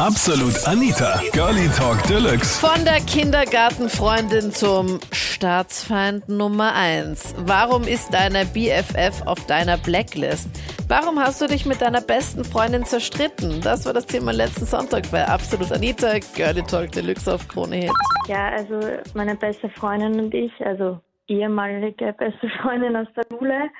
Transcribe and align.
Absolut 0.00 0.66
Anita, 0.66 1.20
Girlie 1.32 1.68
Talk 1.68 2.02
Deluxe. 2.08 2.58
Von 2.58 2.84
der 2.84 2.98
Kindergartenfreundin 3.06 4.50
zum 4.50 4.98
Staatsfeind 5.12 6.28
Nummer 6.28 6.74
1. 6.74 7.36
Warum 7.46 7.84
ist 7.84 8.12
deine 8.12 8.44
BFF 8.44 9.22
auf 9.24 9.46
deiner 9.46 9.78
Blacklist? 9.78 10.48
Warum 10.88 11.20
hast 11.20 11.40
du 11.40 11.46
dich 11.46 11.64
mit 11.64 11.80
deiner 11.80 12.00
besten 12.00 12.44
Freundin 12.44 12.84
zerstritten? 12.84 13.60
Das 13.60 13.86
war 13.86 13.92
das 13.92 14.06
Thema 14.06 14.32
letzten 14.32 14.66
Sonntag 14.66 15.08
bei 15.12 15.24
Absolut 15.24 15.70
Anita, 15.70 16.18
Girlie 16.34 16.64
Talk 16.64 16.90
Deluxe 16.90 17.32
auf 17.32 17.46
Krone 17.46 17.76
Hit. 17.76 17.92
Ja, 18.26 18.48
also 18.48 18.80
meine 19.14 19.36
beste 19.36 19.68
Freundin 19.70 20.18
und 20.18 20.34
ich, 20.34 20.52
also 20.66 20.98
ehemalige 21.28 22.12
beste 22.14 22.48
Freundin 22.60 22.96
aus 22.96 23.06
der 23.14 23.22
Schule, 23.30 23.70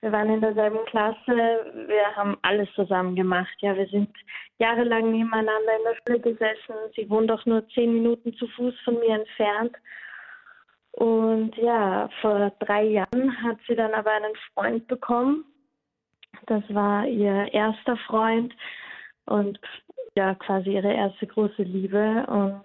wir 0.00 0.12
waren 0.12 0.30
in 0.30 0.40
derselben 0.40 0.84
Klasse, 0.86 1.26
wir 1.88 2.16
haben 2.16 2.36
alles 2.42 2.68
zusammen 2.74 3.16
gemacht. 3.16 3.54
Ja, 3.58 3.76
wir 3.76 3.88
sind 3.88 4.08
jahrelang 4.58 5.10
nebeneinander 5.10 5.76
in 5.76 5.84
der 5.84 5.96
Schule 6.06 6.20
gesessen. 6.20 6.74
Sie 6.94 7.10
wohnt 7.10 7.30
auch 7.32 7.44
nur 7.46 7.68
zehn 7.70 7.94
Minuten 7.94 8.32
zu 8.34 8.46
Fuß 8.48 8.74
von 8.84 8.94
mir 9.00 9.16
entfernt. 9.16 9.76
Und 10.92 11.56
ja, 11.56 12.08
vor 12.20 12.52
drei 12.60 12.84
Jahren 12.84 13.42
hat 13.42 13.58
sie 13.66 13.74
dann 13.74 13.92
aber 13.94 14.12
einen 14.12 14.34
Freund 14.54 14.86
bekommen. 14.86 15.44
Das 16.46 16.62
war 16.68 17.06
ihr 17.06 17.52
erster 17.52 17.96
Freund 18.06 18.54
und 19.26 19.58
ja, 20.14 20.34
quasi 20.34 20.74
ihre 20.74 20.92
erste 20.92 21.26
große 21.26 21.62
Liebe. 21.62 22.24
Und 22.28 22.64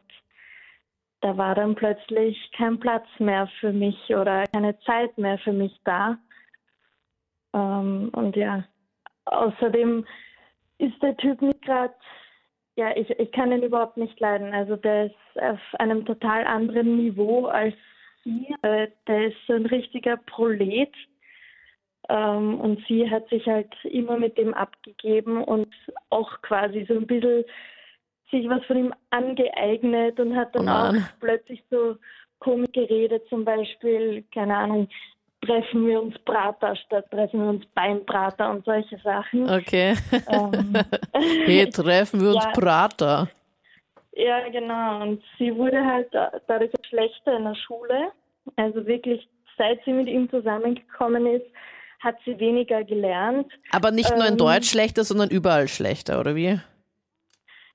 da 1.21 1.38
war 1.38 1.55
dann 1.55 1.75
plötzlich 1.75 2.52
kein 2.55 2.79
Platz 2.79 3.07
mehr 3.17 3.47
für 3.59 3.71
mich 3.71 3.97
oder 4.09 4.45
keine 4.53 4.79
Zeit 4.81 5.17
mehr 5.17 5.38
für 5.39 5.53
mich 5.53 5.79
da. 5.83 6.17
Ähm, 7.53 8.09
und 8.13 8.35
ja, 8.35 8.63
außerdem 9.25 10.05
ist 10.80 11.02
der 11.02 11.16
Typ 11.17 11.41
nicht 11.41 11.61
gerade, 11.61 11.94
ja, 12.75 12.95
ich, 12.95 13.09
ich 13.11 13.31
kann 13.31 13.52
ihn 13.52 13.63
überhaupt 13.63 13.98
nicht 13.98 14.20
leiden. 14.20 14.53
Also 14.53 14.75
der 14.75 15.07
ist 15.07 15.41
auf 15.41 15.59
einem 15.80 16.05
total 16.05 16.45
anderen 16.45 16.97
Niveau 16.97 17.45
als 17.45 17.75
sie. 18.23 18.53
Äh, 18.64 18.88
der 19.08 19.27
ist 19.27 19.38
so 19.47 19.53
ein 19.53 19.66
richtiger 19.66 20.17
Prolet. 20.17 20.94
Ähm, 22.09 22.59
und 22.59 22.83
sie 22.88 23.09
hat 23.09 23.30
sich 23.30 23.45
halt 23.47 23.73
immer 23.86 24.17
mit 24.17 24.38
dem 24.38 24.53
abgegeben 24.53 25.44
und 25.44 25.73
auch 26.09 26.42
quasi 26.42 26.86
so 26.88 26.95
ein 26.95 27.08
bisschen 27.08 27.45
sich 28.30 28.49
was 28.49 28.66
von 28.66 28.77
ihm 28.77 28.94
angeeignet 29.11 30.20
und 30.20 30.36
hat 30.36 30.55
dann 30.55 30.67
oh 30.67 30.72
auch 30.72 31.20
plötzlich 31.20 31.64
so 31.70 31.95
komisch 32.39 32.72
geredet, 32.73 33.23
zum 33.30 33.45
Beispiel, 33.45 34.23
keine 34.33 34.58
Ahnung, 34.58 34.89
treffen 35.45 35.88
wir 35.88 36.02
uns 36.02 36.17
Prater 36.19 36.75
statt 36.75 37.05
treffen 37.11 37.41
wir 37.41 37.49
uns 37.49 37.66
Beinprater 37.73 38.49
und 38.49 38.66
solche 38.66 38.97
Sachen. 38.99 39.49
Okay. 39.49 39.95
Ähm, 40.27 40.73
hey, 41.13 41.69
treffen 41.69 42.22
wir 42.22 42.30
uns 42.30 42.44
ja, 42.44 42.52
Prater. 42.52 43.30
Ja, 44.16 44.47
genau. 44.49 45.02
Und 45.02 45.21
sie 45.38 45.55
wurde 45.55 45.83
halt 45.83 46.09
dadurch 46.47 46.71
schlechter 46.88 47.38
in 47.38 47.44
der 47.45 47.55
Schule. 47.55 48.11
Also 48.55 48.86
wirklich, 48.86 49.27
seit 49.58 49.83
sie 49.86 49.94
mit 49.94 50.08
ihm 50.08 50.30
zusammengekommen 50.30 51.25
ist, 51.27 51.45
hat 51.99 52.16
sie 52.25 52.38
weniger 52.39 52.83
gelernt. 52.83 53.52
Aber 53.71 53.91
nicht 53.91 54.11
nur 54.11 54.25
in 54.25 54.33
ähm, 54.33 54.38
Deutsch 54.38 54.69
schlechter, 54.69 55.03
sondern 55.03 55.30
überall 55.30 55.67
schlechter, 55.67 56.19
oder 56.19 56.36
wie? 56.36 56.59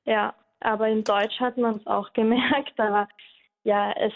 Ja, 0.05 0.35
aber 0.61 0.89
in 0.89 1.03
Deutsch 1.03 1.41
hat 1.41 1.57
man 1.57 1.77
es 1.77 1.87
auch 1.87 2.13
gemerkt. 2.13 2.79
Aber 2.79 3.09
ja, 3.65 3.93
es 3.93 4.13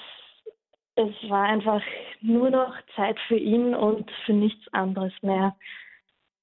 es 0.96 1.30
war 1.30 1.44
einfach 1.44 1.82
nur 2.20 2.50
noch 2.50 2.74
Zeit 2.96 3.18
für 3.28 3.36
ihn 3.36 3.74
und 3.74 4.10
für 4.26 4.32
nichts 4.32 4.66
anderes 4.72 5.12
mehr. 5.22 5.56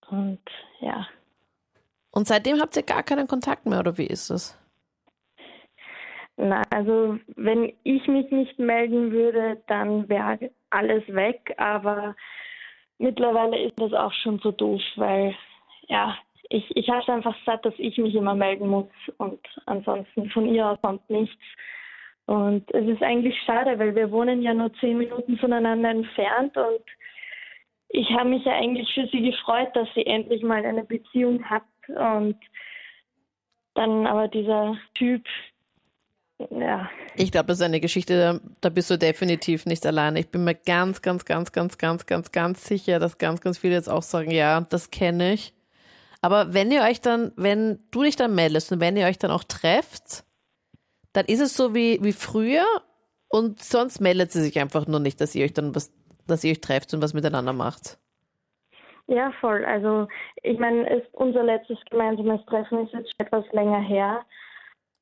Und 0.10 0.42
ja. 0.80 1.08
Und 2.12 2.28
seitdem 2.28 2.60
habt 2.60 2.76
ihr 2.76 2.84
gar 2.84 3.04
keinen 3.04 3.28
Kontakt 3.28 3.66
mehr, 3.66 3.80
oder 3.80 3.98
wie 3.98 4.08
ist 4.08 4.30
das? 4.30 4.58
Na, 6.38 6.64
also 6.72 7.20
wenn 7.36 7.74
ich 7.84 8.08
mich 8.08 8.32
nicht 8.32 8.58
melden 8.58 9.12
würde, 9.12 9.62
dann 9.68 10.08
wäre 10.10 10.52
alles 10.70 11.04
weg. 11.08 11.54
Aber 11.58 12.16
mittlerweile 12.98 13.62
ist 13.62 13.80
das 13.80 13.94
auch 13.94 14.14
schon 14.14 14.40
so 14.40 14.52
doof, 14.52 14.82
weil 14.96 15.36
ja, 15.88 16.18
ich, 16.50 16.66
ich 16.76 16.90
habe 16.90 17.12
einfach 17.12 17.36
satt, 17.46 17.66
dass 17.66 17.74
ich 17.78 17.98
mich 17.98 18.16
immer 18.16 18.36
melden 18.36 18.68
muss 18.68 18.88
und 19.18 19.40
ansonsten 19.66 20.30
von 20.32 20.48
ihr 20.48 20.68
aus 20.68 20.82
kommt 20.82 21.08
nichts. 21.10 21.44
Und 22.30 22.72
es 22.76 22.88
ist 22.88 23.02
eigentlich 23.02 23.36
schade, 23.44 23.80
weil 23.80 23.96
wir 23.96 24.12
wohnen 24.12 24.44
ja 24.44 24.54
nur 24.54 24.72
zehn 24.76 25.00
Minuten 25.00 25.36
voneinander 25.40 25.90
entfernt 25.90 26.56
und 26.56 26.86
ich 27.88 28.08
habe 28.12 28.30
mich 28.30 28.46
ja 28.46 28.52
eigentlich 28.52 28.88
für 28.94 29.08
sie 29.08 29.32
gefreut, 29.32 29.70
dass 29.74 29.88
sie 29.96 30.06
endlich 30.06 30.44
mal 30.44 30.64
eine 30.64 30.84
Beziehung 30.84 31.44
hat 31.46 31.64
und 31.88 32.36
dann 33.74 34.06
aber 34.06 34.28
dieser 34.28 34.78
Typ, 34.94 35.26
ja. 36.52 36.88
Ich 37.16 37.32
glaube, 37.32 37.48
das 37.48 37.58
ist 37.58 37.66
eine 37.66 37.80
Geschichte, 37.80 38.40
da, 38.62 38.70
bist 38.70 38.92
du 38.92 39.00
definitiv 39.00 39.66
nicht 39.66 39.84
alleine. 39.88 40.20
Ich 40.20 40.30
bin 40.30 40.44
mir 40.44 40.54
ganz, 40.54 41.02
ganz, 41.02 41.26
ganz, 41.26 41.52
ganz, 41.52 41.80
ganz, 41.80 42.06
ganz, 42.06 42.32
ganz 42.32 42.64
sicher, 42.64 43.00
dass 43.00 43.18
ganz, 43.18 43.42
ganz 43.42 43.58
viele 43.58 43.74
jetzt 43.74 43.90
auch 43.90 44.04
sagen, 44.04 44.30
ja, 44.30 44.62
das 44.70 44.92
kenne 44.92 45.34
ich. 45.34 45.56
Aber 46.22 46.54
wenn 46.54 46.72
ihr 46.72 46.84
euch 46.84 47.02
dann, 47.02 47.32
wenn 47.38 47.80
du 47.90 48.04
dich 48.04 48.18
dann 48.18 48.36
meldest 48.36 48.72
und 48.72 48.82
wenn 48.82 48.98
ihr 48.98 49.08
euch 49.08 49.18
dann 49.18 49.32
auch 49.32 49.44
trefft, 49.44 50.26
dann 51.14 51.26
ist 51.26 51.40
es 51.40 51.56
so 51.56 51.74
wie, 51.74 52.00
wie 52.02 52.14
früher 52.14 52.66
und 53.30 53.62
sonst 53.62 54.00
meldet 54.00 54.32
sie 54.32 54.42
sich 54.42 54.60
einfach 54.60 54.88
nur 54.88 55.00
nicht, 55.00 55.22
dass 55.22 55.36
ihr 55.36 55.46
euch 55.46 55.54
dann 55.54 55.76
was, 55.76 55.94
dass 56.28 56.44
ihr 56.44 56.52
euch 56.52 56.62
trefft 56.62 56.94
und 56.94 57.02
was 57.02 57.14
miteinander 57.14 57.54
macht. 57.54 57.98
Ja, 59.08 59.32
voll. 59.40 59.66
Also 59.66 60.08
ich 60.44 60.60
meine, 60.60 61.02
unser 61.14 61.44
letztes 61.44 61.78
gemeinsames 61.90 62.46
Treffen 62.46 62.86
ist 62.86 62.94
jetzt 62.94 63.14
etwas 63.18 63.44
länger 63.52 63.80
her. 63.80 64.24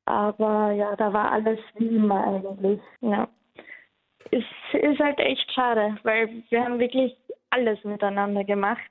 Aber 0.06 0.72
ja, 0.72 0.95
da 0.95 1.12
war 1.12 1.34
alles 1.34 1.59
wie 1.75 1.88
immer 1.88 2.25
eigentlich. 2.25 2.79
Ja. 3.01 3.28
Es 4.31 4.44
ist 4.72 5.00
halt 5.00 5.19
echt 5.19 5.51
schade, 5.51 5.97
weil 6.03 6.44
wir 6.50 6.63
haben 6.63 6.79
wirklich 6.79 7.18
alles 7.50 7.84
miteinander 7.84 8.45
gemacht. 8.45 8.89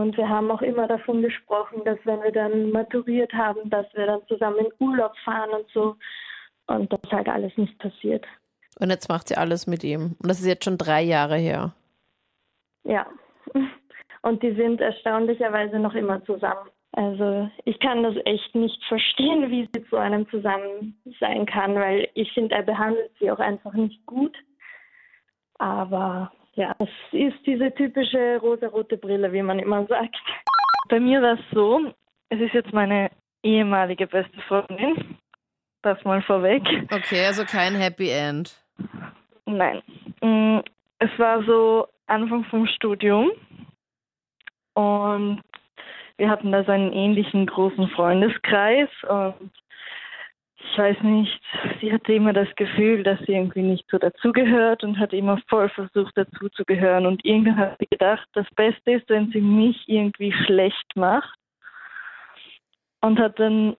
Und 0.00 0.16
wir 0.16 0.28
haben 0.28 0.50
auch 0.50 0.62
immer 0.62 0.86
davon 0.86 1.20
gesprochen, 1.22 1.82
dass 1.84 1.98
wenn 2.04 2.22
wir 2.22 2.32
dann 2.32 2.70
maturiert 2.70 3.32
haben, 3.32 3.68
dass 3.68 3.86
wir 3.94 4.06
dann 4.06 4.26
zusammen 4.28 4.58
in 4.58 4.72
Urlaub 4.86 5.12
fahren 5.24 5.50
und 5.50 5.70
so. 5.72 5.96
Und 6.66 6.92
das 6.92 7.00
ist 7.02 7.12
halt 7.12 7.28
alles 7.28 7.56
nicht 7.56 7.78
passiert. 7.78 8.24
Und 8.78 8.90
jetzt 8.90 9.08
macht 9.08 9.28
sie 9.28 9.36
alles 9.36 9.66
mit 9.66 9.84
ihm. 9.84 10.16
Und 10.22 10.28
das 10.28 10.40
ist 10.40 10.46
jetzt 10.46 10.64
schon 10.64 10.78
drei 10.78 11.02
Jahre 11.02 11.36
her. 11.36 11.74
Ja. 12.84 13.06
Und 14.22 14.42
die 14.42 14.54
sind 14.54 14.80
erstaunlicherweise 14.80 15.78
noch 15.78 15.94
immer 15.94 16.24
zusammen. 16.24 16.70
Also 16.92 17.48
ich 17.64 17.78
kann 17.80 18.02
das 18.02 18.16
echt 18.24 18.54
nicht 18.54 18.82
verstehen, 18.84 19.50
wie 19.50 19.68
sie 19.72 19.84
zu 19.88 19.96
einem 19.96 20.28
zusammen 20.30 21.00
sein 21.20 21.46
kann, 21.46 21.74
weil 21.74 22.08
ich 22.14 22.32
finde, 22.32 22.54
er 22.54 22.62
behandelt 22.62 23.12
sie 23.18 23.30
auch 23.30 23.38
einfach 23.38 23.74
nicht 23.74 24.04
gut. 24.06 24.36
Aber 25.58 26.32
ja, 26.54 26.74
es 26.78 26.88
ist 27.12 27.46
diese 27.46 27.72
typische 27.74 28.38
rosa-rote 28.40 28.96
Brille, 28.96 29.32
wie 29.32 29.42
man 29.42 29.58
immer 29.58 29.86
sagt. 29.86 30.16
Bei 30.88 30.98
mir 30.98 31.22
war 31.22 31.34
es 31.34 31.44
so, 31.52 31.92
es 32.28 32.40
ist 32.40 32.54
jetzt 32.54 32.72
meine 32.72 33.10
ehemalige 33.42 34.06
beste 34.06 34.40
Freundin. 34.42 35.18
Das 35.82 36.02
mal 36.04 36.20
vorweg. 36.22 36.62
Okay, 36.92 37.24
also 37.24 37.44
kein 37.44 37.74
Happy 37.74 38.10
End. 38.10 38.54
Nein. 39.46 39.82
Mm, 40.20 40.58
es 40.98 41.10
war 41.18 41.42
so 41.44 41.86
Anfang 42.06 42.44
vom 42.44 42.66
Studium 42.66 43.30
und 44.74 45.42
wir 46.18 46.28
hatten 46.28 46.52
da 46.52 46.64
so 46.64 46.72
einen 46.72 46.92
ähnlichen 46.92 47.46
großen 47.46 47.88
Freundeskreis 47.90 48.90
und 49.08 49.50
ich 50.62 50.78
weiß 50.78 51.02
nicht, 51.02 51.40
sie 51.80 51.92
hatte 51.92 52.12
immer 52.12 52.32
das 52.32 52.48
Gefühl, 52.56 53.02
dass 53.02 53.18
sie 53.20 53.32
irgendwie 53.32 53.62
nicht 53.62 53.84
so 53.90 53.98
dazugehört 53.98 54.84
und 54.84 54.98
hat 54.98 55.12
immer 55.12 55.40
voll 55.48 55.68
versucht 55.70 56.16
dazuzugehören. 56.16 57.06
Und 57.06 57.24
irgendwann 57.24 57.58
hat 57.58 57.78
sie 57.78 57.86
gedacht, 57.86 58.26
das 58.34 58.46
Beste 58.54 58.92
ist, 58.92 59.08
wenn 59.08 59.30
sie 59.30 59.40
mich 59.40 59.88
irgendwie 59.88 60.32
schlecht 60.32 60.96
macht. 60.96 61.38
Und 63.00 63.18
hat 63.18 63.38
dann 63.40 63.76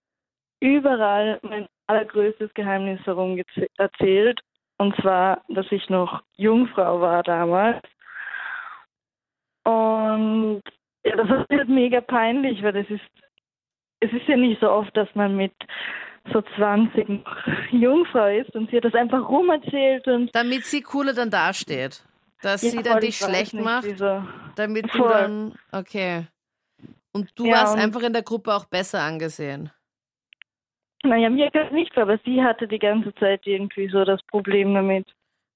überall 0.60 1.38
mein 1.42 1.66
allergrößtes 1.86 2.52
Geheimnis 2.54 3.00
herum 3.06 3.40
erzählt. 3.78 4.40
Und 4.78 4.96
zwar, 4.96 5.42
dass 5.48 5.70
ich 5.70 5.88
noch 5.88 6.22
Jungfrau 6.36 7.00
war 7.00 7.22
damals. 7.22 7.82
Und 9.64 10.62
ja, 11.04 11.16
das 11.16 11.28
war 11.28 11.46
halt 11.48 11.68
mega 11.68 12.00
peinlich, 12.00 12.62
weil 12.62 12.72
das 12.72 12.90
ist, 12.90 13.04
es 14.00 14.12
ist 14.12 14.26
ja 14.26 14.36
nicht 14.36 14.60
so 14.60 14.70
oft, 14.70 14.96
dass 14.96 15.12
man 15.14 15.36
mit 15.36 15.52
so 16.32 16.42
20 16.56 17.24
Jungfrau 17.70 18.26
ist 18.26 18.54
und 18.54 18.70
sie 18.70 18.76
hat 18.76 18.84
das 18.84 18.94
einfach 18.94 19.28
rumerzählt 19.28 20.06
und. 20.06 20.34
Damit 20.34 20.64
sie 20.64 20.82
cooler 20.82 21.14
dann 21.14 21.30
dasteht. 21.30 22.04
Dass 22.42 22.62
ja, 22.62 22.70
sie 22.70 22.82
dann 22.82 23.00
dich 23.00 23.16
schlecht 23.16 23.54
nicht, 23.54 23.64
macht. 23.64 23.84
Diese, 23.84 24.26
damit 24.56 24.90
voll. 24.90 25.02
du 25.02 25.08
dann. 25.08 25.54
Okay. 25.72 26.26
Und 27.12 27.30
du 27.36 27.46
ja, 27.46 27.54
warst 27.54 27.74
und 27.74 27.80
einfach 27.80 28.02
in 28.02 28.12
der 28.12 28.22
Gruppe 28.22 28.54
auch 28.54 28.64
besser 28.64 29.00
angesehen. 29.00 29.70
Naja, 31.04 31.30
mir 31.30 31.50
gar 31.50 31.70
nichts, 31.72 31.96
aber 31.96 32.18
sie 32.24 32.42
hatte 32.42 32.68
die 32.68 32.78
ganze 32.78 33.14
Zeit 33.16 33.46
irgendwie 33.46 33.88
so 33.88 34.04
das 34.04 34.22
Problem 34.24 34.74
damit. 34.74 35.06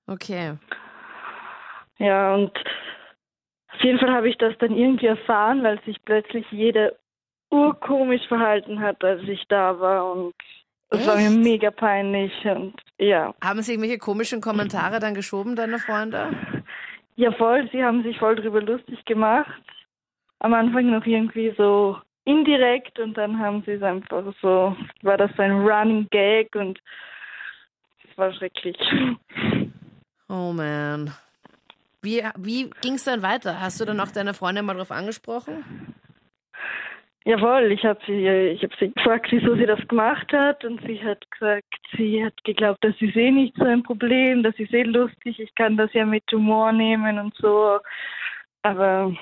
Okay. 0.07 0.55
Ja, 1.99 2.35
und 2.35 2.53
auf 3.73 3.81
jeden 3.81 3.99
Fall 3.99 4.13
habe 4.13 4.29
ich 4.29 4.39
das 4.39 4.57
dann 4.59 4.77
irgendwie 4.77 5.07
erfahren, 5.07 5.63
weil 5.63 5.81
sich 5.85 5.97
plötzlich 6.05 6.47
jede 6.51 6.97
urkomisch 7.51 8.27
verhalten 8.29 8.81
hat, 8.81 9.03
als 9.05 9.23
ich 9.23 9.45
da 9.49 9.79
war 9.79 10.13
und 10.13 10.35
das 10.91 11.07
war 11.07 11.17
mir 11.17 11.29
Echt? 11.29 11.39
mega 11.39 11.71
peinlich 11.71 12.33
und 12.45 12.75
ja. 12.99 13.35
Haben 13.43 13.63
sie 13.63 13.73
irgendwelche 13.73 13.99
komischen 13.99 14.41
Kommentare 14.41 15.01
dann 15.01 15.15
geschoben, 15.15 15.57
deine 15.57 15.79
Freunde? 15.79 16.31
Ja 17.19 17.33
voll, 17.33 17.67
sie 17.73 17.83
haben 17.83 18.03
sich 18.03 18.19
voll 18.19 18.37
drüber 18.37 18.61
lustig 18.61 19.03
gemacht. 19.07 19.63
Am 20.41 20.53
Anfang 20.53 20.91
noch 20.91 21.07
irgendwie 21.07 21.51
so 21.57 21.97
indirekt 22.27 22.99
und 22.99 23.15
dann 23.15 23.39
haben 23.39 23.63
sie 23.65 23.73
es 23.73 23.83
einfach 23.83 24.23
so, 24.43 24.77
war 25.01 25.17
das 25.17 25.31
so 25.35 25.43
ein 25.43 25.67
Running 25.67 26.07
Gag 26.11 26.55
und 26.55 26.79
es 28.05 28.19
war 28.19 28.33
schrecklich. 28.35 28.77
Oh 30.29 30.53
man. 30.53 31.13
Wie, 32.03 32.21
wie 32.37 32.69
ging 32.81 32.95
es 32.95 33.05
dann 33.05 33.23
weiter? 33.23 33.61
Hast 33.61 33.81
du 33.81 33.85
dann 33.85 34.01
auch 34.01 34.11
deine 34.11 34.35
Freundin 34.35 34.65
mal 34.65 34.75
drauf 34.75 34.91
angesprochen? 34.91 35.95
Jawohl, 37.27 37.73
ich 37.73 37.85
habe 37.85 37.99
sie, 38.07 38.25
ich 38.25 38.63
habe 38.63 38.73
sie 38.79 38.93
gefragt, 38.93 39.27
wieso 39.31 39.57
sie 39.57 39.67
das 39.67 39.81
gemacht 39.89 40.33
hat 40.33 40.65
und 40.65 40.81
sie 40.87 41.03
hat 41.03 41.29
gesagt, 41.33 41.65
sie 41.97 42.25
hat 42.25 42.33
geglaubt, 42.45 42.79
das 42.85 42.95
ist 43.01 43.17
eh 43.17 43.33
nicht 43.33 43.57
so 43.57 43.65
ein 43.65 43.83
Problem, 43.83 44.45
das 44.45 44.55
ist 44.59 44.73
eh 44.73 44.85
lustig, 44.85 45.41
ich 45.41 45.53
kann 45.57 45.77
das 45.77 45.93
ja 45.93 46.07
mit 46.07 46.23
Humor 46.31 46.71
nehmen 46.71 47.19
und 47.19 47.35
so. 47.39 47.81
Aber 48.63 49.13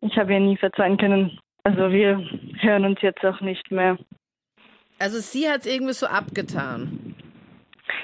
ich 0.00 0.16
habe 0.16 0.32
ihr 0.32 0.40
nie 0.40 0.56
verzeihen 0.56 0.96
können. 0.96 1.38
Also 1.64 1.92
wir 1.92 2.26
hören 2.60 2.86
uns 2.86 3.02
jetzt 3.02 3.22
auch 3.22 3.42
nicht 3.42 3.70
mehr. 3.70 3.98
Also 4.98 5.18
sie 5.18 5.50
hat 5.50 5.60
es 5.60 5.66
irgendwie 5.66 5.92
so 5.92 6.06
abgetan. 6.06 7.14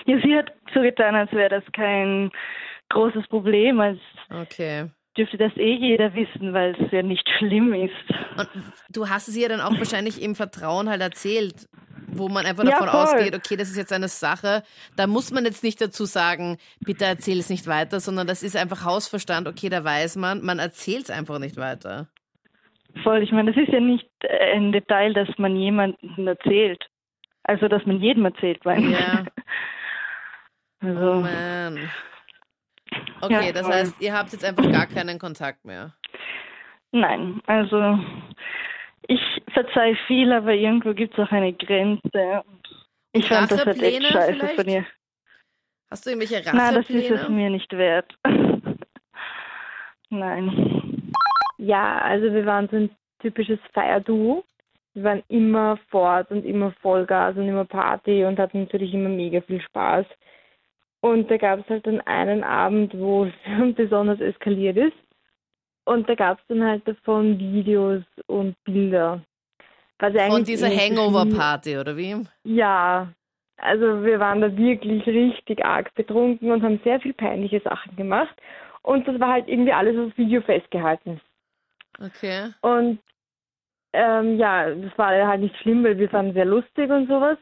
Ja, 0.05 0.21
sie 0.21 0.37
hat 0.37 0.53
so 0.75 0.83
getan, 0.83 1.15
als 1.15 1.33
wäre 1.33 1.49
das 1.49 1.65
kein 1.73 2.31
großes 2.91 3.27
Problem, 3.29 3.81
als 3.81 3.99
Okay. 4.31 4.91
Dürfte 5.17 5.37
das 5.39 5.57
eh 5.57 5.75
jeder 5.75 6.15
wissen, 6.15 6.53
weil 6.53 6.75
es 6.81 6.91
ja 6.93 7.03
nicht 7.03 7.29
schlimm 7.39 7.73
ist. 7.73 7.93
Und 8.39 8.49
du 8.91 9.09
hast 9.09 9.29
es 9.29 9.37
ihr 9.37 9.49
dann 9.49 9.61
auch 9.61 9.77
wahrscheinlich 9.79 10.21
im 10.23 10.35
Vertrauen 10.35 10.89
halt 10.89 11.01
erzählt, 11.01 11.69
wo 12.09 12.29
man 12.29 12.47
einfach 12.47 12.65
Ja, 12.65 12.73
davon 12.73 12.89
voll. 12.89 13.01
ausgeht, 13.01 13.35
okay, 13.35 13.57
das 13.57 13.69
ist 13.71 13.77
jetzt 13.77 13.93
eine 13.93 14.09
Sache. 14.09 14.63
Da 14.97 15.07
muss 15.07 15.33
man 15.33 15.45
jetzt 15.45 15.65
nicht 15.65 15.81
dazu 15.81 16.05
sagen, 16.05 16.59
bitte 16.81 17.05
erzähl 17.05 17.39
es 17.39 17.51
nicht 17.51 17.67
weiter, 17.67 18.01
sondern 18.01 18.27
das 18.27 18.43
ist 18.43 18.57
einfach 18.57 18.85
Hausverstand, 18.85 19.49
okay, 19.49 19.69
da 19.69 19.83
weiß 19.85 20.17
man, 20.17 20.43
man 20.45 20.59
erzählt 20.59 21.05
es 21.05 21.11
einfach 21.11 21.39
nicht 21.39 21.57
weiter. 21.57 22.09
Voll, 23.03 23.23
ich 23.23 23.33
meine, 23.33 23.53
das 23.53 23.61
ist 23.61 23.73
ja 23.73 23.81
nicht 23.81 24.09
äh, 24.21 24.55
ein 24.55 24.71
Detail, 24.71 25.13
das 25.15 25.29
man 25.39 25.57
jemandem 25.57 26.27
erzählt. 26.29 26.85
Also, 27.43 27.67
dass 27.69 27.85
man 27.87 28.01
jedem 28.01 28.25
erzählt, 28.25 28.61
ich. 28.65 28.91
Ja. 28.91 29.25
Oh 30.83 30.87
Also, 30.87 31.21
man. 31.23 31.91
Okay, 33.21 33.47
Ja, 33.47 33.53
das 33.53 33.63
voll. 33.63 33.73
heißt, 33.73 34.01
ihr 34.01 34.13
habt 34.13 34.33
jetzt 34.33 34.45
einfach 34.45 34.71
gar 34.71 34.87
keinen 34.87 35.19
Kontakt 35.19 35.65
mehr. 35.65 35.95
nein, 36.93 37.41
also 37.47 37.99
ich 39.07 39.21
verzeih 39.53 39.97
viel, 40.07 40.33
aber 40.33 40.53
irgendwo 40.55 40.95
gibt 40.95 41.17
es 41.17 41.25
auch 41.27 41.33
eine 41.33 41.53
Grenze. 41.53 42.43
Ich 43.13 43.29
fand 43.29 43.51
das 43.51 43.65
halt 43.65 43.83
echt 43.83 44.03
scheiße 44.07 44.35
vielleicht? 44.35 44.55
von 44.57 44.69
ihr. 44.69 44.87
Hast 45.91 46.07
du 46.07 46.11
irgendwelche 46.11 46.43
Nein, 46.57 46.75
das 46.75 46.91
ist 46.91 47.11
es 47.11 47.29
mir 47.29 47.51
nicht 47.51 47.73
wert. 47.73 48.13
nein. 50.11 51.13
Ja, 51.59 51.99
also 51.99 52.33
wir 52.33 52.47
waren 52.47 52.69
so 52.69 52.77
ein 52.77 52.91
typisches 53.21 53.59
Feierduo. 53.73 54.45
Wir 54.95 55.05
waren 55.05 55.23
immer 55.29 55.77
fort 55.91 56.31
und 56.31 56.45
immer 56.45 56.73
Vollgas 56.83 57.37
und 57.37 57.49
immer 57.49 57.65
Party 57.65 58.25
und 58.25 58.39
hatten 58.39 58.63
natürlich 58.63 58.95
immer 58.95 59.09
mega 59.09 59.41
viel 59.43 59.61
Spaß. 59.61 60.07
Und 61.05 61.31
da 61.31 61.37
gab 61.37 61.59
es 61.59 61.69
halt 61.69 61.87
dann 61.87 62.01
einen 62.07 62.43
Abend, 62.43 62.95
wo 62.95 63.27
es 63.27 63.33
besonders 63.77 64.21
eskaliert 64.21 64.79
ist. 64.79 64.97
Und 65.85 66.09
da 66.09 66.15
gab 66.15 66.39
es 66.39 66.47
dann 66.49 66.65
halt 66.65 66.89
davon 66.89 67.39
Videos 67.39 68.03
und 68.27 68.57
Bilder. 68.65 69.21
Von 69.99 70.45
dieser 70.45 70.71
Hangover-Party, 70.71 71.77
oder 71.77 71.95
wie? 71.99 72.27
Ja, 72.45 73.13
also 73.59 74.03
wir 74.03 74.19
waren 74.19 74.41
da 74.41 74.57
wirklich 74.57 75.07
richtig 75.07 75.63
arg 75.63 75.95
betrunken 75.95 76.51
und 76.51 76.63
haben 76.63 76.81
sehr 76.85 76.99
viel 77.01 77.13
peinliche 77.13 77.61
Sachen 77.61 77.95
gemacht. 77.97 78.35
Und 78.81 79.07
das 79.07 79.21
war 79.21 79.29
halt 79.29 79.47
irgendwie 79.47 79.75
alles 79.75 79.99
auf 79.99 80.17
Video 80.17 80.41
festgehalten. 80.41 81.21
Okay. 82.01 82.49
Und 82.63 82.99
ähm, 83.93 84.39
ja, 84.39 84.75
das 84.75 84.97
war 84.97 85.11
halt 85.11 85.43
nicht 85.43 85.57
schlimm, 85.59 85.85
weil 85.85 85.99
wir 85.99 86.09
fanden 86.09 86.33
sehr 86.33 86.47
lustig 86.47 86.91
und 86.91 87.09
sowas. 87.09 87.37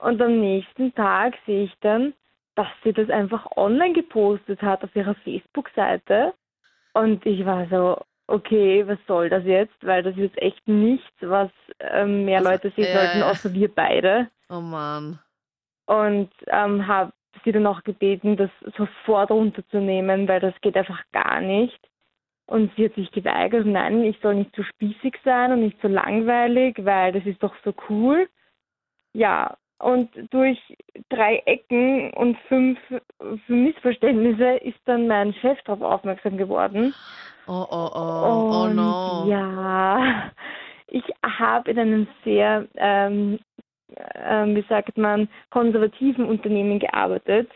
Und 0.00 0.20
am 0.20 0.38
nächsten 0.38 0.94
Tag 0.94 1.32
sehe 1.46 1.64
ich 1.64 1.72
dann, 1.80 2.12
dass 2.56 2.66
sie 2.82 2.92
das 2.92 3.08
einfach 3.10 3.46
online 3.56 3.92
gepostet 3.92 4.60
hat 4.62 4.82
auf 4.82 4.94
ihrer 4.96 5.14
Facebook-Seite. 5.16 6.34
Und 6.94 7.24
ich 7.24 7.44
war 7.44 7.66
so, 7.68 8.00
okay, 8.26 8.86
was 8.86 8.98
soll 9.06 9.28
das 9.28 9.44
jetzt? 9.44 9.76
Weil 9.82 10.02
das 10.02 10.14
ist 10.14 10.22
jetzt 10.22 10.42
echt 10.42 10.66
nichts, 10.66 11.14
was 11.20 11.50
ähm, 11.78 12.24
mehr 12.24 12.40
Leute 12.40 12.72
sehen 12.74 12.86
ja, 12.92 13.00
sollten, 13.00 13.18
ja. 13.20 13.30
außer 13.30 13.52
wir 13.52 13.72
beide. 13.72 14.28
Oh 14.48 14.60
Mann. 14.60 15.18
Und 15.86 16.30
ähm, 16.48 16.86
habe 16.86 17.12
sie 17.44 17.52
dann 17.52 17.66
auch 17.66 17.84
gebeten, 17.84 18.36
das 18.36 18.50
sofort 18.76 19.30
runterzunehmen, 19.30 20.26
weil 20.26 20.40
das 20.40 20.54
geht 20.62 20.76
einfach 20.76 21.02
gar 21.12 21.40
nicht. 21.40 21.78
Und 22.46 22.72
sie 22.76 22.86
hat 22.86 22.94
sich 22.94 23.10
geweigert, 23.10 23.66
nein, 23.66 24.02
ich 24.04 24.18
soll 24.20 24.36
nicht 24.36 24.54
so 24.56 24.62
spießig 24.62 25.18
sein 25.24 25.52
und 25.52 25.60
nicht 25.60 25.80
so 25.82 25.88
langweilig, 25.88 26.76
weil 26.84 27.12
das 27.12 27.26
ist 27.26 27.42
doch 27.42 27.54
so 27.64 27.74
cool. 27.88 28.28
Ja, 29.12 29.56
und 29.78 30.10
durch 30.30 30.58
drei 31.10 31.42
Ecken 31.44 32.10
und 32.14 32.38
fünf 32.48 32.78
Missverständnisse 33.48 34.56
ist 34.64 34.78
dann 34.86 35.06
mein 35.06 35.34
Chef 35.34 35.58
darauf 35.64 35.82
aufmerksam 35.82 36.36
geworden. 36.36 36.94
Oh, 37.46 37.66
oh, 37.70 37.90
oh. 37.94 37.98
Oh 37.98 38.62
Und 38.64 38.76
no. 38.76 39.26
Ja, 39.28 40.30
ich 40.88 41.04
habe 41.22 41.70
in 41.70 41.78
einem 41.78 42.08
sehr, 42.24 42.66
ähm, 42.76 43.38
ähm, 44.14 44.56
wie 44.56 44.64
sagt 44.68 44.96
man, 44.96 45.28
konservativen 45.50 46.24
Unternehmen 46.24 46.78
gearbeitet. 46.78 47.50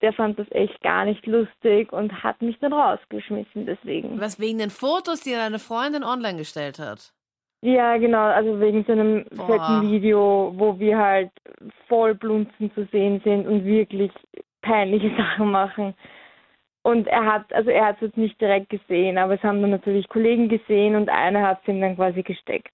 Der 0.00 0.12
fand 0.12 0.38
das 0.38 0.46
echt 0.52 0.80
gar 0.82 1.04
nicht 1.04 1.26
lustig 1.26 1.92
und 1.92 2.22
hat 2.22 2.40
mich 2.40 2.56
dann 2.60 2.72
rausgeschmissen 2.72 3.66
deswegen. 3.66 4.20
Was 4.20 4.38
wegen 4.38 4.58
den 4.58 4.70
Fotos, 4.70 5.22
die 5.22 5.32
deine 5.32 5.58
Freundin 5.58 6.04
online 6.04 6.38
gestellt 6.38 6.78
hat? 6.78 7.12
Ja, 7.60 7.96
genau, 7.96 8.22
also 8.22 8.60
wegen 8.60 8.84
so 8.84 8.92
einem 8.92 9.24
fetten 9.46 9.82
Video, 9.90 10.52
wo 10.56 10.78
wir 10.78 10.96
halt 10.96 11.30
voll 11.88 12.14
blunzen 12.14 12.72
zu 12.74 12.86
sehen 12.92 13.20
sind 13.24 13.46
und 13.48 13.64
wirklich 13.64 14.12
peinliche 14.62 15.10
Sachen 15.16 15.50
machen. 15.50 15.94
Und 16.82 17.08
er 17.08 17.26
hat, 17.26 17.52
also 17.52 17.70
er 17.70 17.86
hat 17.86 17.96
es 17.96 18.02
jetzt 18.02 18.16
nicht 18.16 18.40
direkt 18.40 18.70
gesehen, 18.70 19.18
aber 19.18 19.34
es 19.34 19.42
haben 19.42 19.60
dann 19.60 19.70
natürlich 19.70 20.08
Kollegen 20.08 20.48
gesehen 20.48 20.94
und 20.94 21.08
einer 21.08 21.46
hat 21.46 21.60
es 21.62 21.68
ihm 21.68 21.80
dann 21.80 21.96
quasi 21.96 22.22
gesteckt. 22.22 22.72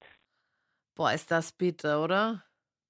Boah, 0.96 1.12
ist 1.12 1.30
das 1.30 1.52
bitter, 1.52 2.04
oder? 2.04 2.42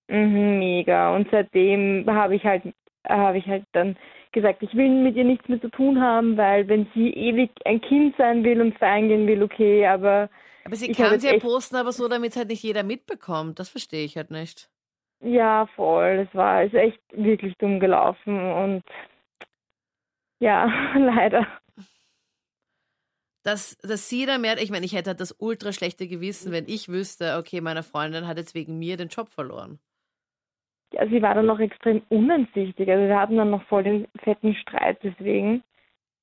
Mhm, 0.08 0.58
mega. 0.58 1.14
Und 1.14 1.29
seitdem 1.31 2.05
habe 2.08 2.35
ich 2.35 2.44
halt, 2.44 2.63
habe 3.08 3.39
ich 3.39 3.46
halt 3.46 3.65
dann 3.72 3.96
gesagt, 4.32 4.63
ich 4.63 4.74
will 4.74 4.91
mit 4.91 5.17
ihr 5.17 5.24
nichts 5.24 5.48
mehr 5.48 5.60
zu 5.60 5.70
tun 5.70 6.01
haben, 6.01 6.36
weil 6.36 6.69
wenn 6.69 6.86
sie 6.93 7.10
ewig 7.10 7.51
ein 7.65 7.81
Kind 7.81 8.15
sein 8.19 8.44
will 8.44 8.60
und 8.60 8.77
feiern 8.79 9.08
gehen 9.08 9.27
will, 9.27 9.43
okay, 9.43 9.86
aber 9.86 10.29
Aber 10.65 10.77
sie 10.77 10.91
kann 10.93 11.13
jetzt 11.13 11.25
ja 11.25 11.39
posten, 11.39 11.77
aber 11.77 11.93
so, 11.93 12.09
damit 12.09 12.31
es 12.33 12.37
halt 12.37 12.49
nicht 12.49 12.63
jeder 12.63 12.83
mitbekommt. 12.83 13.59
Das 13.59 13.69
verstehe 13.69 14.05
ich 14.05 14.17
halt 14.17 14.31
nicht. 14.31 14.71
ja, 15.21 15.67
voll. 15.77 16.27
Es 16.29 16.35
war 16.35 16.65
ist 16.65 16.75
echt 16.75 17.01
wirklich 17.13 17.55
dumm 17.59 17.81
gelaufen 17.81 18.39
und 18.53 18.83
ja, 20.41 20.67
leider. 20.99 21.47
Dass, 23.43 23.77
dass 23.79 24.09
sie 24.09 24.25
da 24.27 24.39
mehr, 24.39 24.56
ich 24.61 24.71
meine, 24.71 24.87
ich 24.87 24.94
hätte 24.94 25.11
halt 25.11 25.21
das 25.21 25.35
ultra 25.39 25.73
schlechte 25.73 26.09
Gewissen, 26.09 26.51
wenn 26.51 26.67
ich 26.67 26.89
wüsste, 26.89 27.37
okay, 27.39 27.61
meine 27.61 27.83
Freundin 27.83 28.27
hat 28.27 28.39
jetzt 28.39 28.55
wegen 28.55 28.79
mir 28.79 28.97
den 28.97 29.09
Job 29.09 29.29
verloren. 29.29 29.79
Ja, 30.93 31.06
sie 31.09 31.21
war 31.23 31.35
dann 31.35 31.47
noch 31.47 31.59
extrem 31.59 32.03
uneinsichtig. 32.09 32.89
Also 32.89 33.06
wir 33.06 33.19
hatten 33.19 33.37
dann 33.37 33.51
noch 33.51 33.65
voll 33.67 33.83
den 33.83 34.06
fetten 34.23 34.55
Streit 34.55 34.99
deswegen. 35.03 35.63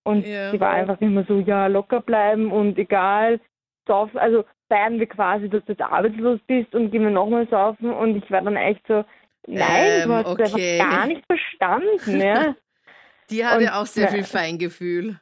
Und 0.03 0.25
Ja. 0.25 0.51
sie 0.51 0.59
war 0.59 0.71
einfach 0.71 0.99
immer 1.01 1.25
so, 1.25 1.39
ja, 1.39 1.67
locker 1.67 2.01
bleiben 2.01 2.51
und 2.51 2.77
egal, 2.79 3.39
saufen, 3.87 4.17
also 4.17 4.43
feiern 4.69 4.99
wir 4.99 5.07
quasi, 5.07 5.49
dass 5.49 5.63
du 5.65 5.73
jetzt 5.73 5.81
arbeitslos 5.81 6.39
bist 6.47 6.73
und 6.75 6.91
gehen 6.91 7.03
wir 7.03 7.09
nochmal 7.09 7.47
saufen. 7.49 7.91
Und 7.91 8.15
ich 8.23 8.29
war 8.31 8.41
dann 8.41 8.55
echt 8.55 8.85
so, 8.87 9.03
nein, 9.47 10.01
Ähm, 10.03 10.09
du 10.09 10.13
hast 10.15 10.25
okay. 10.27 10.79
einfach 10.81 10.91
gar 10.91 11.07
nicht 11.07 11.25
verstanden, 11.25 12.21
ja. 12.21 12.55
Die 13.29 13.45
hat 13.45 13.57
Und- 13.59 13.63
ja 13.63 13.81
auch 13.81 13.85
sehr 13.85 14.09
viel 14.09 14.23
Feingefühl. 14.25 15.19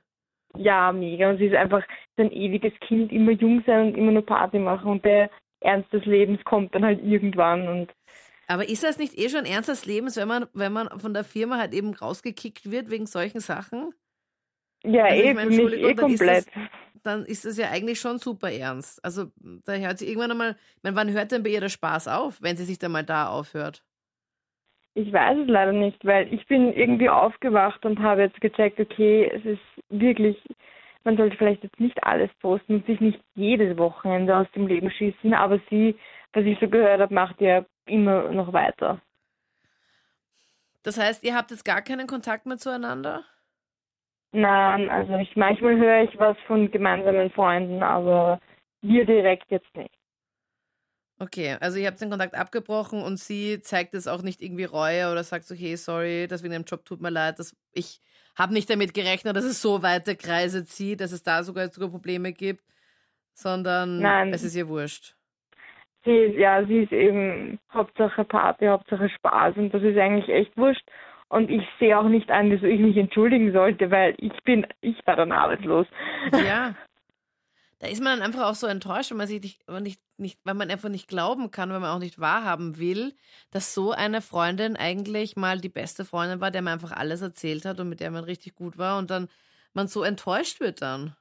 Ja, 0.58 0.92
mega. 0.92 1.30
Und 1.30 1.38
sie 1.38 1.46
ist 1.46 1.56
einfach 1.56 1.84
ein 2.18 2.32
ewiges 2.32 2.74
Kind, 2.82 3.12
immer 3.12 3.32
jung 3.32 3.64
sein 3.68 3.90
und 3.90 3.96
immer 3.98 4.12
nur 4.12 4.26
Party 4.26 4.58
machen. 4.58 4.90
Und 4.92 5.06
der 5.06 5.30
Ernst 5.62 5.94
des 5.94 6.04
Lebens 6.06 6.44
kommt 6.44 6.74
dann 6.74 6.84
halt 6.84 7.04
irgendwann. 7.04 7.68
Und 7.68 7.92
Aber 8.48 8.68
ist 8.68 8.84
das 8.84 8.98
nicht 8.98 9.16
eh 9.20 9.30
schon 9.30 9.46
ernst 9.46 9.70
des 9.70 9.86
Lebens, 9.86 10.18
wenn 10.18 10.28
man, 10.28 10.48
wenn 10.54 10.74
man 10.74 10.90
von 11.00 11.14
der 11.14 11.24
Firma 11.24 11.58
halt 11.60 11.74
eben 11.74 11.94
rausgekickt 11.94 12.72
wird 12.72 12.90
wegen 12.90 13.06
solchen 13.06 13.42
Sachen? 13.42 13.94
ja, 14.84 15.04
Also 15.06 15.16
ich 15.22 15.26
eh, 15.26 15.34
mich 15.36 15.44
Entschuldigung, 15.44 15.90
eh 15.92 15.94
dann 15.94 16.12
ist 16.12 16.20
komplett. 16.20 16.46
Dann 17.04 17.26
ist 17.26 17.46
das 17.46 17.58
ja 17.58 17.70
eigentlich 17.70 18.00
schon 18.00 18.20
super 18.20 18.52
ernst. 18.52 19.04
Also 19.04 19.28
da 19.66 19.74
hört 19.74 20.00
sie 20.00 20.08
irgendwann 20.08 20.32
einmal, 20.32 20.56
ich 20.78 20.84
meine, 20.84 20.96
wann 20.96 21.12
hört 21.12 21.32
denn 21.32 21.44
bei 21.44 21.50
ihr 21.50 21.62
der 21.62 21.70
Spaß 21.70 22.08
auf, 22.08 22.42
wenn 22.42 22.58
sie 22.58 22.66
sich 22.66 22.80
dann 22.80 22.92
mal 22.92 23.04
da 23.04 23.30
aufhört? 23.30 23.84
Ich 24.96 25.14
weiß 25.14 25.38
es 25.40 25.48
leider 25.48 25.72
nicht, 25.72 26.04
weil 26.06 26.34
ich 26.34 26.46
bin 26.48 26.74
irgendwie 26.74 27.10
aufgewacht 27.10 27.86
und 27.86 28.00
habe 28.00 28.24
jetzt 28.24 28.42
gecheckt, 28.42 28.80
okay, 28.80 29.32
es 29.34 29.46
ist 29.46 29.62
wirklich, 29.90 30.38
man 31.04 31.16
sollte 31.16 31.38
vielleicht 31.38 31.64
jetzt 31.64 31.80
nicht 31.80 32.04
alles 32.04 32.30
posten 32.42 32.76
und 32.76 32.86
sich 32.86 33.00
nicht 33.00 33.22
jedes 33.36 33.78
Wochenende 33.78 34.36
aus 34.36 34.48
dem 34.56 34.68
Leben 34.68 34.90
schießen, 34.92 35.34
aber 35.34 35.60
sie 35.70 35.96
was 36.34 36.46
ich 36.46 36.60
so 36.60 36.70
gehört 36.70 37.02
habe, 37.02 37.14
macht 37.14 37.42
ihr 37.42 37.66
immer 37.86 38.32
noch 38.32 38.54
weiter. 38.54 39.02
Das 40.84 40.98
heißt, 40.98 41.24
ihr 41.24 41.36
habt 41.36 41.52
jetzt 41.52 41.66
gar 41.66 41.82
keinen 41.82 42.08
Kontakt 42.08 42.46
mehr 42.46 42.58
zueinander? 42.58 43.24
Nein, 44.32 44.90
also 44.90 45.16
ich 45.16 45.36
manchmal 45.36 45.78
höre 45.78 46.04
ich 46.04 46.20
was 46.20 46.38
von 46.46 46.70
gemeinsamen 46.70 47.32
Freunden, 47.32 47.82
aber 47.82 48.40
wir 48.82 49.06
direkt 49.06 49.50
jetzt 49.50 49.76
nicht. 49.76 49.94
Okay, 51.22 51.58
also 51.60 51.78
ihr 51.78 51.88
habt 51.88 52.00
den 52.00 52.10
Kontakt 52.10 52.36
abgebrochen 52.36 53.02
und 53.02 53.20
sie 53.20 53.60
zeigt 53.62 53.94
es 53.94 54.08
auch 54.08 54.22
nicht 54.22 54.42
irgendwie 54.42 54.64
Reue 54.64 55.12
oder 55.12 55.24
sagt 55.24 55.46
so, 55.46 55.54
hey, 55.54 55.76
sorry, 55.76 56.28
das 56.30 56.44
wegen 56.44 56.54
dem 56.54 56.64
Job 56.64 56.86
tut 56.86 57.02
mir 57.02 57.10
leid, 57.10 57.40
dass 57.40 57.58
ich 57.74 58.00
habe 58.38 58.54
nicht 58.54 58.70
damit 58.70 58.94
gerechnet, 58.94 59.36
dass 59.36 59.44
es 59.44 59.62
so 59.62 59.84
weite 59.84 60.16
Kreise 60.16 60.64
zieht, 60.64 61.02
dass 61.02 61.12
es 61.12 61.22
da 61.22 61.44
sogar, 61.44 61.68
sogar 61.68 61.90
Probleme 61.90 62.32
gibt, 62.32 62.64
sondern 63.34 64.00
Nein. 64.00 64.32
es 64.32 64.44
ist 64.44 64.56
ihr 64.56 64.70
wurscht. 64.70 65.16
Sie 66.06 66.16
ist, 66.16 66.38
ja, 66.38 66.66
sie 66.66 66.84
ist 66.84 66.94
eben 66.94 67.60
Hauptsache 67.74 68.24
Party, 68.24 68.68
Hauptsache 68.68 69.10
Spaß 69.10 69.58
und 69.58 69.74
das 69.74 69.84
ist 69.84 69.98
eigentlich 69.98 70.30
echt 70.30 70.56
wurscht. 70.56 70.88
Und 71.30 71.52
ich 71.52 71.64
sehe 71.80 71.98
auch 71.98 72.08
nicht 72.08 72.32
an, 72.32 72.50
wieso 72.50 72.66
ich 72.66 72.80
mich 72.80 72.98
entschuldigen 72.98 73.54
sollte, 73.54 73.92
weil 73.92 74.16
ich 74.18 74.34
bin, 74.44 74.66
ich 74.82 74.96
war 75.06 75.16
dann 75.16 75.32
arbeitslos. 75.32 75.88
Ja. 76.34 76.76
Da 77.82 77.88
ist 77.88 78.04
man 78.04 78.20
dann 78.20 78.28
einfach 78.28 78.50
auch 78.50 78.56
so 78.56 78.68
enttäuscht, 78.68 79.12
wenn 79.12 79.20
man 79.20 79.28
sich 79.28 79.42
nicht, 79.42 79.70
nicht, 79.70 80.02
nicht, 80.18 80.40
weil 80.44 80.54
man 80.54 80.70
einfach 80.70 80.90
nicht 80.90 81.08
glauben 81.08 81.50
kann, 81.50 81.72
wenn 81.72 81.80
man 81.80 81.96
auch 81.96 82.00
nicht 82.00 82.20
wahrhaben 82.20 82.78
will, 82.78 83.14
dass 83.52 83.74
so 83.74 83.92
eine 83.92 84.20
Freundin 84.20 84.76
eigentlich 84.76 85.38
mal 85.38 85.60
die 85.60 85.70
beste 85.70 86.04
Freundin 86.04 86.42
war, 86.42 86.52
der 86.52 86.62
man 86.62 86.74
einfach 86.74 86.92
alles 86.92 87.22
erzählt 87.22 87.64
hat 87.64 87.80
und 87.80 87.88
mit 87.88 88.02
der 88.02 88.12
man 88.12 88.26
richtig 88.26 88.56
gut 88.56 88.78
war 88.78 88.98
und 88.98 89.10
dann 89.10 89.30
man 89.74 89.88
so 89.88 90.04
enttäuscht 90.04 90.60
wird 90.60 90.82
dann. 90.82 91.16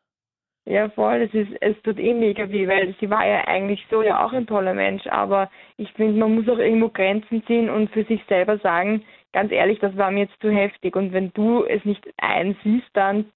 Ja, 0.65 0.91
voll. 0.91 1.23
Es, 1.23 1.33
ist, 1.33 1.51
es 1.63 1.81
tut 1.83 1.99
eh 1.99 2.13
mega 2.13 2.51
weh, 2.51 2.69
weil 2.69 2.95
sie 3.01 3.09
war 3.09 3.27
ja 3.27 3.47
eigentlich 3.47 3.87
so 3.91 4.03
ja 4.03 4.23
auch 4.23 4.35
ein 4.35 4.47
toller 4.47 4.75
Mensch. 4.75 5.07
Aber 5.07 5.51
ich 5.79 5.91
finde, 5.93 6.19
man 6.19 6.35
muss 6.35 6.49
auch 6.49 6.59
irgendwo 6.59 6.91
Grenzen 6.91 7.43
ziehen 7.47 7.71
und 7.71 7.91
für 7.91 8.05
sich 8.05 8.21
selber 8.29 8.59
sagen, 8.59 9.03
ganz 9.33 9.53
ehrlich, 9.53 9.79
das 9.81 9.97
war 9.97 10.11
mir 10.11 10.25
jetzt 10.25 10.41
zu 10.41 10.51
heftig. 10.51 10.97
Und 10.97 11.13
wenn 11.13 11.33
du 11.33 11.65
es 11.65 11.85
nicht 11.85 12.07
einsiehst, 12.19 12.89
dann 12.95 13.27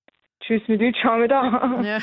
tschüss 0.40 0.62
mit 0.66 0.80
dir, 0.80 0.92
schau 1.00 1.16
mir 1.16 1.28
da. 1.28 1.80
Ja. 1.82 1.98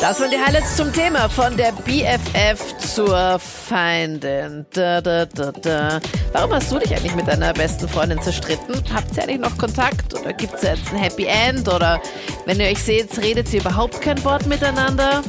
Das 0.00 0.20
waren 0.20 0.30
die 0.30 0.38
Highlights 0.38 0.76
zum 0.76 0.92
Thema 0.92 1.28
von 1.28 1.56
der 1.56 1.72
BFF 1.72 2.76
zur 2.78 3.38
Feindin. 3.38 4.66
Da, 4.74 5.00
da, 5.00 5.24
da. 5.24 6.00
Warum 6.32 6.52
hast 6.52 6.72
du 6.72 6.78
dich 6.78 6.90
eigentlich 6.92 7.14
mit 7.14 7.26
deiner 7.26 7.52
besten 7.52 7.88
Freundin 7.88 8.20
zerstritten? 8.20 8.74
Habt 8.92 9.16
ihr 9.16 9.22
eigentlich 9.22 9.40
noch 9.40 9.56
Kontakt 9.56 10.14
oder 10.18 10.32
gibt 10.32 10.54
es 10.54 10.62
jetzt 10.62 10.92
ein 10.92 10.98
Happy 10.98 11.26
End 11.26 11.68
oder 11.68 12.00
wenn 12.46 12.60
ihr 12.60 12.66
euch 12.66 12.82
seht, 12.82 13.16
redet 13.22 13.52
ihr 13.54 13.60
überhaupt 13.60 14.00
kein 14.02 14.22
Wort 14.24 14.46
miteinander? 14.46 15.22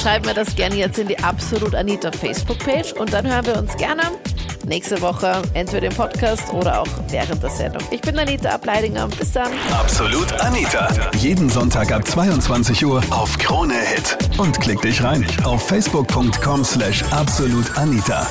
Schreibt 0.00 0.26
mir 0.26 0.34
das 0.34 0.54
gerne 0.56 0.76
jetzt 0.76 0.98
in 0.98 1.08
die 1.08 1.18
Absolut 1.18 1.74
Anita 1.74 2.12
Facebook-Page 2.12 2.92
und 2.94 3.12
dann 3.12 3.26
hören 3.26 3.46
wir 3.46 3.56
uns 3.56 3.76
gerne 3.76 4.02
nächste 4.64 5.00
Woche, 5.00 5.42
entweder 5.54 5.86
im 5.88 5.94
Podcast 5.94 6.52
oder 6.52 6.80
auch 6.80 6.88
während 7.08 7.42
der 7.42 7.50
Sendung. 7.50 7.82
Ich 7.90 8.00
bin 8.00 8.18
Anita 8.18 8.50
Ableidinger. 8.50 9.08
Bis 9.08 9.32
dann. 9.32 9.52
Absolut 9.72 10.32
Anita. 10.40 10.88
Jeden 11.18 11.48
Sonntag 11.48 11.92
ab 11.92 12.06
22 12.06 12.84
Uhr 12.84 13.02
auf 13.10 13.38
Krone 13.38 13.74
Hit. 13.74 14.18
Und 14.38 14.60
klick 14.60 14.80
dich 14.82 15.02
rein 15.02 15.26
auf 15.44 15.66
facebook.com 15.66 16.64
slash 16.64 17.02
absolutanita. 17.10 18.26